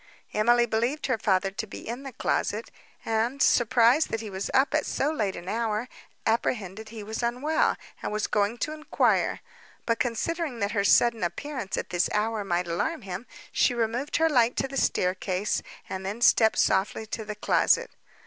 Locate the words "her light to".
14.17-14.67